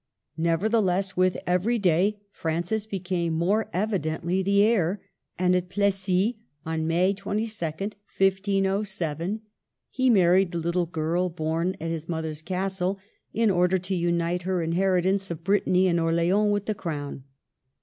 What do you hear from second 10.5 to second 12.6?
the little girl born at his mother's